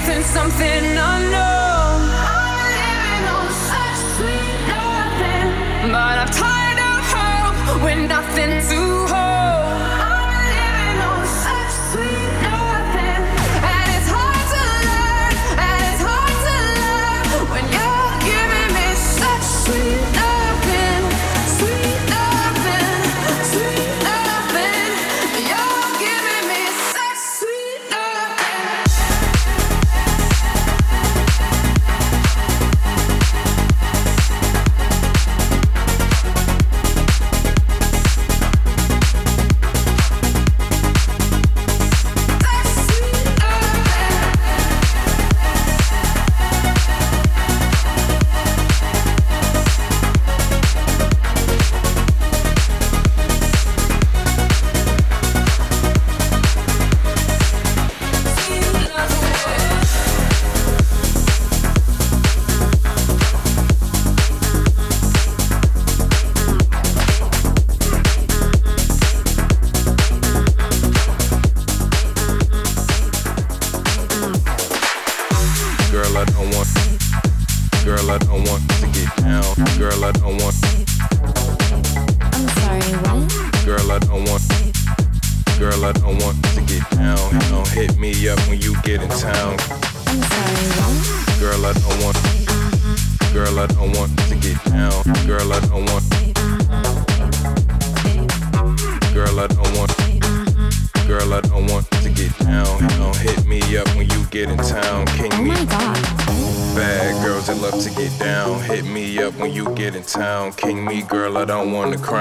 expecting 0.00 0.22
something 0.24 0.84
unknown. 0.84 2.00
I'm 2.24 2.56
living 2.78 3.24
on 3.36 3.48
such 3.68 3.98
sweet 4.16 4.56
nothing, 4.68 5.92
but 5.92 6.18
I've 6.18 6.30
tired 6.30 6.78
of 6.78 7.00
hope 7.12 7.84
with 7.84 8.08
nothing 8.08 8.68
to. 8.68 8.79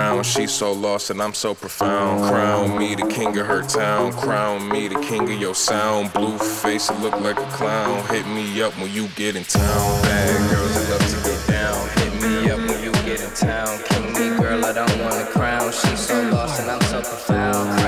down. 0.10 0.24
She's 0.24 0.52
so 0.52 0.72
lost 0.72 1.10
and 1.10 1.22
I'm 1.22 1.34
so 1.34 1.54
profound. 1.54 2.24
Crown 2.30 2.78
me 2.78 2.96
the 2.96 3.08
king 3.08 3.38
of 3.38 3.46
her 3.46 3.62
town. 3.64 4.12
Crown 4.14 4.68
me 4.70 4.88
the 4.88 5.00
king 5.02 5.24
of 5.24 5.40
your 5.40 5.56
sound. 5.56 6.14
Blue 6.14 6.38
face, 6.38 6.90
look 7.02 7.20
like 7.22 7.38
a 7.38 7.50
clown. 7.52 8.06
Hit 8.08 8.26
me 8.28 8.62
up 8.62 8.74
when 8.80 8.92
you 8.92 9.08
get 9.10 9.36
in 9.36 9.44
town. 9.44 10.02
Bad 10.04 10.50
girls, 10.50 10.76
I 10.78 10.92
love 10.92 11.06
to 11.10 11.30
get 11.30 11.48
down. 11.48 11.90
Hit 12.00 12.14
me 12.22 12.52
up 12.52 12.60
when 12.60 12.84
you 12.84 12.92
get 13.04 13.22
in 13.22 13.34
town. 13.36 13.80
King 13.86 14.14
me, 14.14 14.38
girl, 14.38 14.66
I 14.66 14.74
don't 14.74 15.00
want 15.02 15.16
a 15.16 15.26
crown. 15.32 15.72
She's 15.72 16.00
so 16.00 16.22
lost 16.30 16.60
and 16.60 16.72
I'm 16.72 16.82
so 16.82 17.02
profound. 17.02 17.79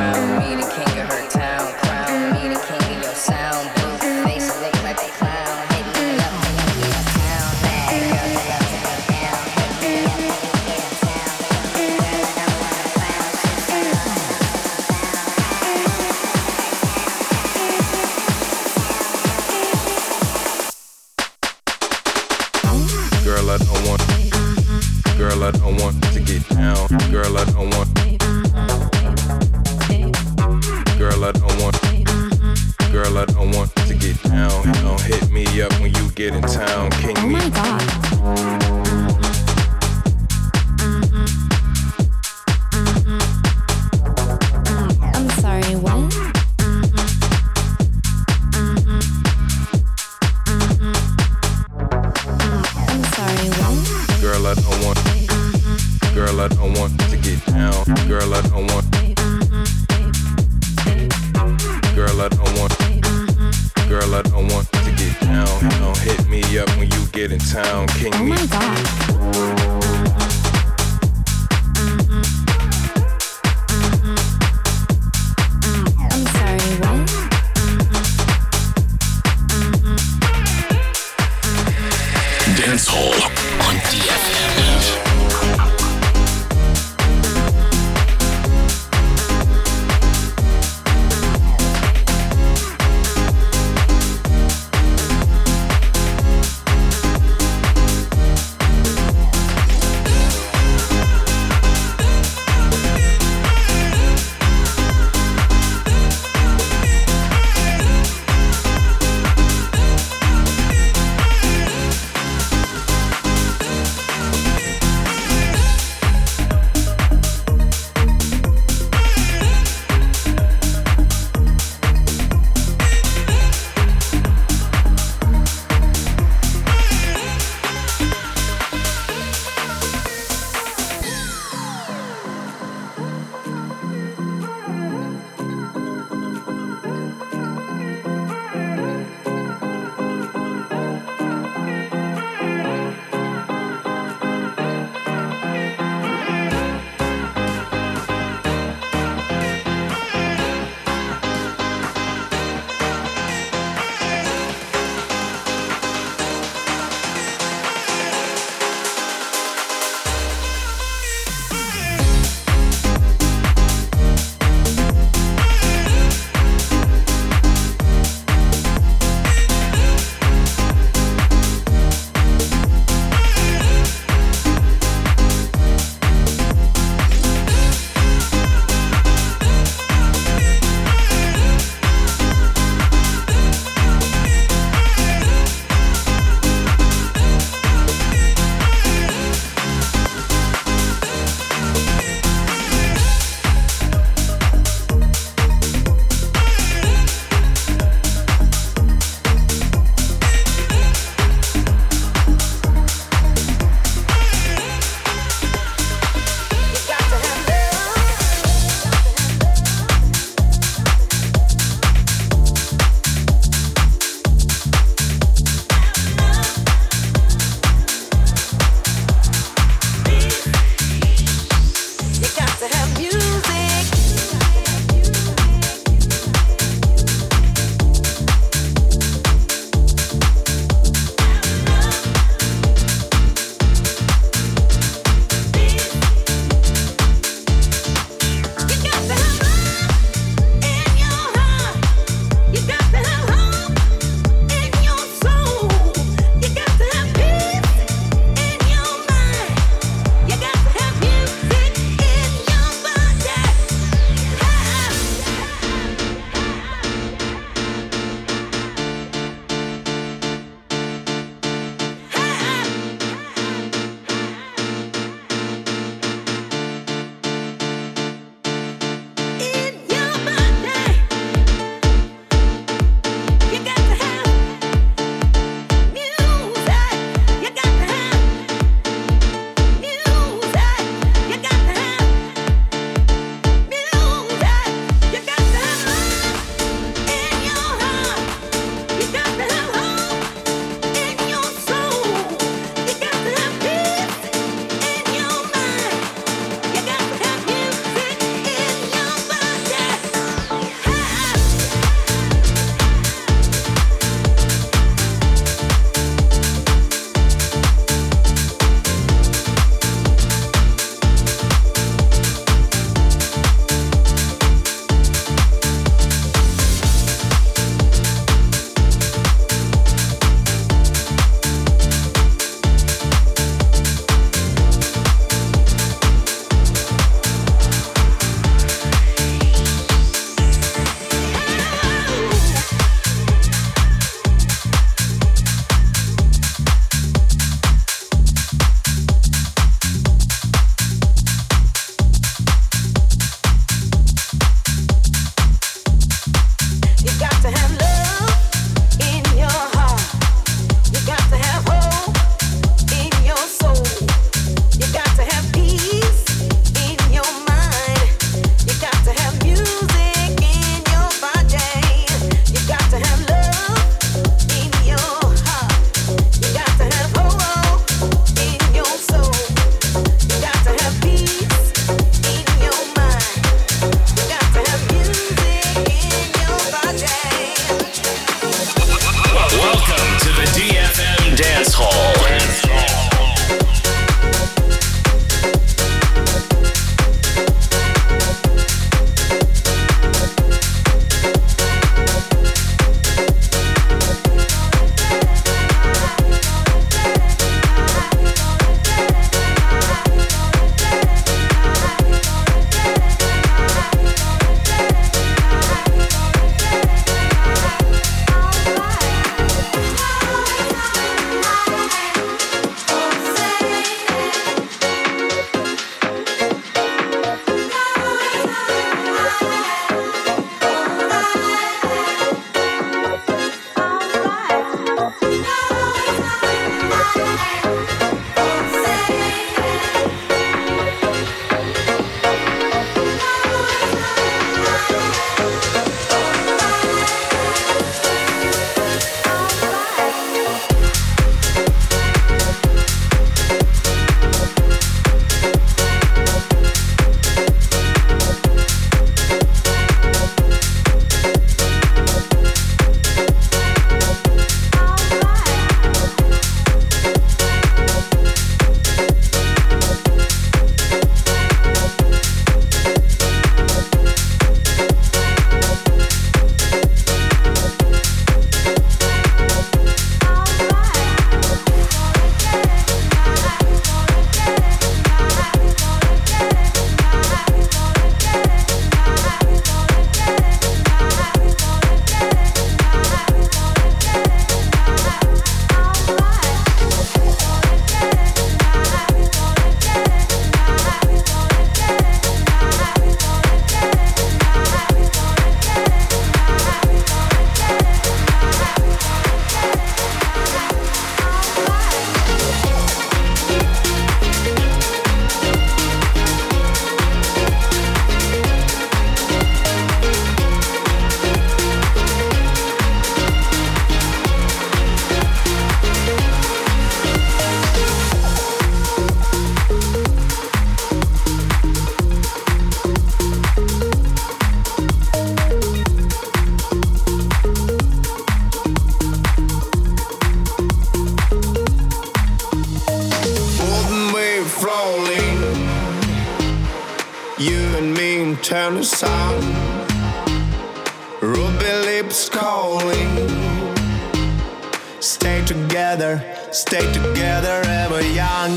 Stay 545.01 545.43
together, 545.45 546.23
stay 546.51 546.85
together 546.93 547.63
ever 547.65 548.03
young. 548.03 548.51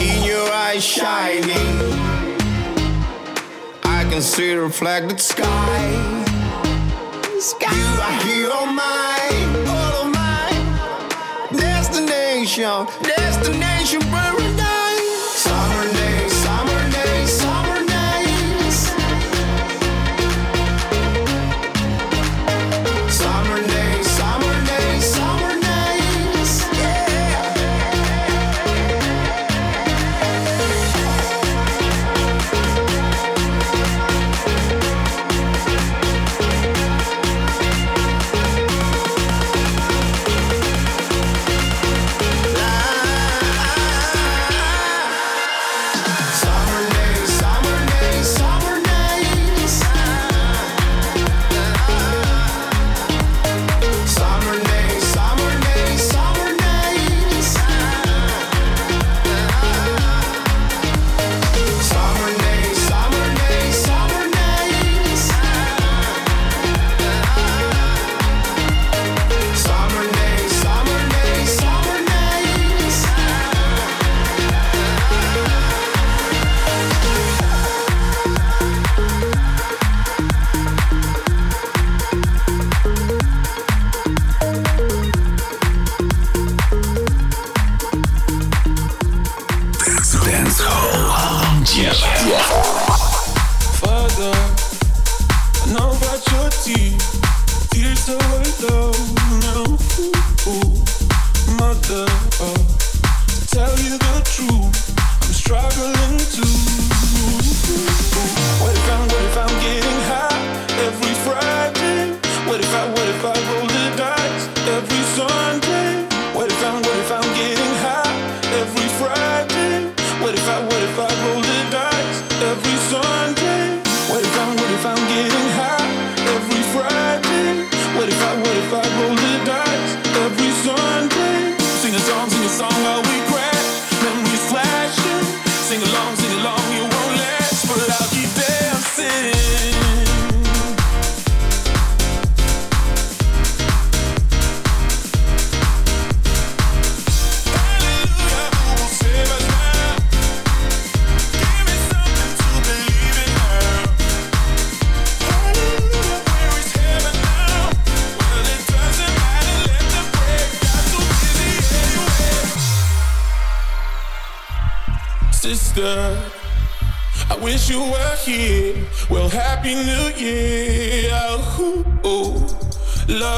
In 0.00 0.22
your 0.22 0.48
eyes 0.52 0.84
shining, 0.84 1.50
I 3.82 4.06
can 4.08 4.22
see 4.22 4.54
reflected 4.54 5.20
sky. 5.20 6.24
sky. 7.40 7.74
You 7.74 8.02
are 8.06 8.22
here 8.22 8.50
all 8.52 8.66
mine, 8.66 9.66
all 9.66 10.06
of 10.06 10.14
mine. 10.14 11.58
Destination, 11.58 12.86
destination. 13.02 14.09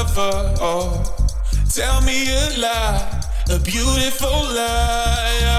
lover. 0.03 0.55
Oh, 0.59 1.15
tell 1.73 2.01
me 2.01 2.29
a 2.29 2.59
lie, 2.59 3.21
a 3.49 3.59
beautiful 3.59 4.29
lie. 4.29 5.52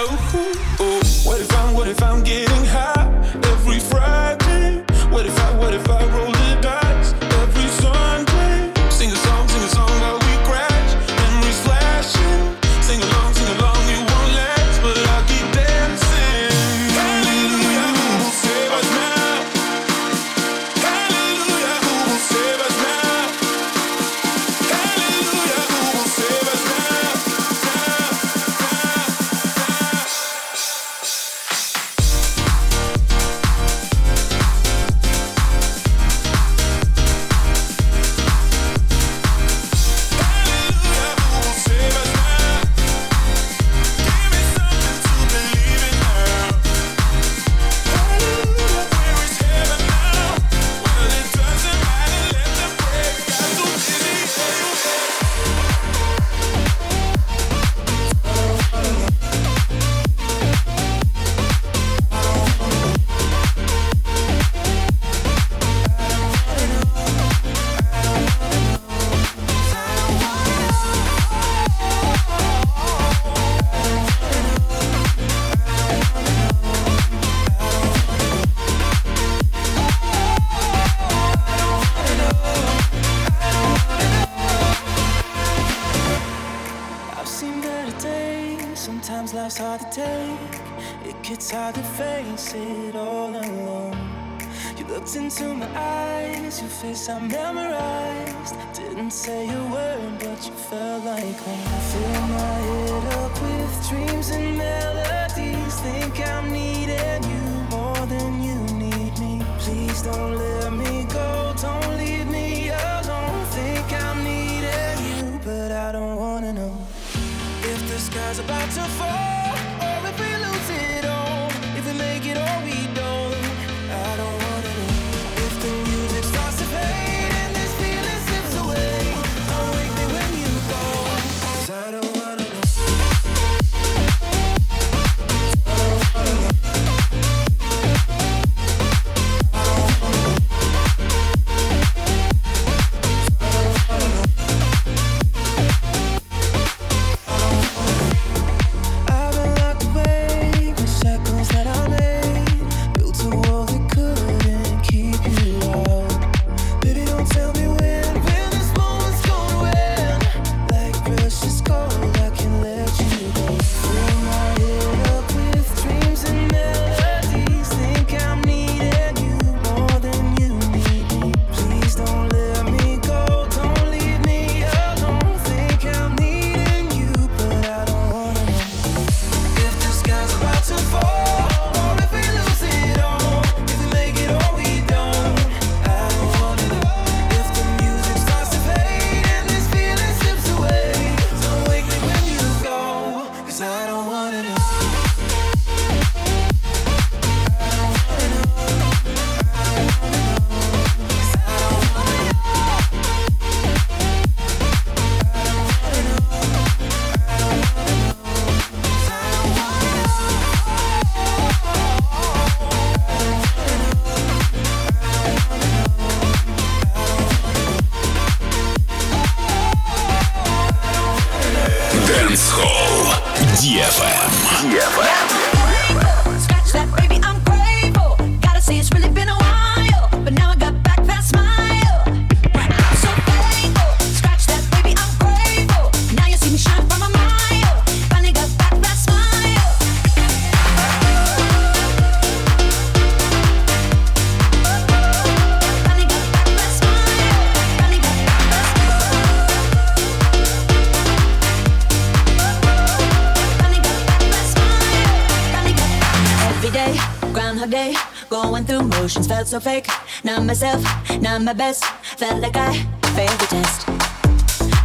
felt 259.44 259.62
so 259.62 259.70
fake. 259.70 259.86
Not 260.22 260.42
myself, 260.44 260.82
not 261.20 261.42
my 261.42 261.52
best. 261.52 261.84
Felt 262.18 262.40
like 262.40 262.56
I 262.56 262.72
failed 263.14 263.38
the 263.40 263.46
test. 263.46 263.86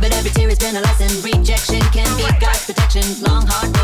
But 0.02 0.12
every 0.14 0.32
tear 0.32 0.50
has 0.50 0.60
been 0.60 0.76
a 0.76 0.82
lesson. 0.82 1.10
Rejection 1.24 1.82
can 1.92 2.10
be 2.18 2.24
God's 2.40 2.66
protection. 2.66 3.04
Long, 3.24 3.46
hard 3.48 3.79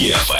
Европе. 0.00 0.39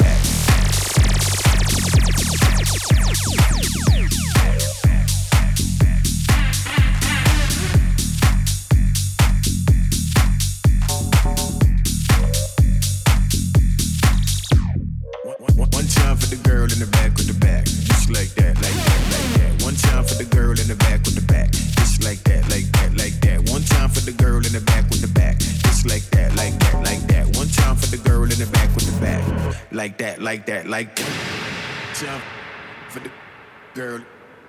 like 30.31 30.45
that, 30.45 30.65
like 30.65 30.97
one 30.97 31.11
jump 31.99 32.23
for 32.87 32.99
the 32.99 33.11
girl, 33.73 33.99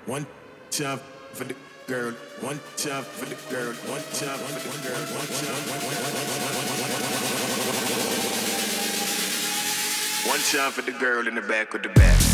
one 0.07 0.25
jump 0.71 1.03
for 1.33 1.43
the 1.43 1.57
girl, 1.89 2.13
one 2.41 2.61
jump 2.77 3.05
for 3.05 3.25
the 3.25 3.35
girl, 3.51 3.73
one 3.91 4.03
jump 4.15 4.39
for 4.39 4.55
the 4.55 4.79
girl, 4.87 5.03
one 5.19 5.27
time, 5.43 5.59
one 5.73 5.83
time, 5.83 6.03
one 10.31 10.71
for 10.71 10.83
the 10.83 10.93
girl 11.01 11.27
in 11.27 11.35
the 11.35 11.43
back 11.43 11.73
with 11.73 11.83
the 11.83 11.89
back. 11.89 12.32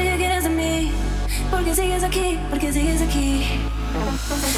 sé 0.00 0.10
que 0.10 0.16
quieres 0.16 0.44
de 0.44 0.50
mí, 0.50 0.92
porque 1.50 1.74
sigues 1.74 2.02
aquí, 2.02 2.38
porque 2.48 2.72
sigues 2.72 3.02
aquí. 3.02 3.60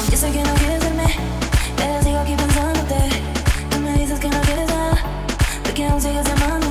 Yo 0.09 0.17
sé 0.17 0.31
que 0.31 0.43
no 0.43 0.53
quieres 0.53 0.79
verme, 0.79 1.05
pero 1.75 2.01
sigo 2.03 2.19
aquí 2.19 2.33
pensándote. 2.35 2.95
Tú 3.69 3.79
me 3.79 3.93
dices 3.93 4.19
que 4.19 4.29
no 4.29 4.39
quieres 4.41 4.67
nada, 4.69 4.97
porque 5.63 5.85
aún 5.87 6.01
sigues 6.01 6.25
amando. 6.29 6.62